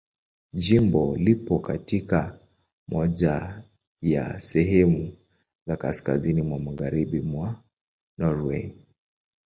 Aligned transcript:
Jimbo 0.53 1.15
lipo 1.17 1.59
katika 1.59 2.39
moja 2.87 3.63
ya 4.01 4.39
sehemu 4.39 5.17
za 5.67 5.75
kaskazini 5.77 6.41
mwa 6.41 6.59
Magharibi 6.59 7.21
mwa 7.21 7.63
Norwei. 8.17 8.73